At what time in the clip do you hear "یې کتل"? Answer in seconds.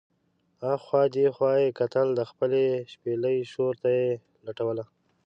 1.61-2.07